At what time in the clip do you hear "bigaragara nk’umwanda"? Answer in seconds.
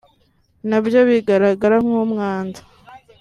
1.09-2.59